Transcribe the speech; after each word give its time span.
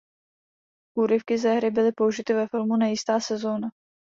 Úryvky 0.95 1.37
ze 1.37 1.53
hry 1.55 1.71
byly 1.71 1.91
použity 1.91 2.33
ve 2.33 2.47
filmu 2.47 2.75
"Nejistá 2.77 3.19
sezóna". 3.19 3.69